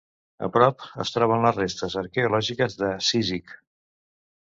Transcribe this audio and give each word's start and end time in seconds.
A 0.45 0.47
prop 0.55 0.81
es 1.03 1.11
troben 1.17 1.45
les 1.47 1.61
restes 1.61 1.99
arqueològiques 2.03 2.81
de 2.83 2.93
Cízic. 3.11 3.59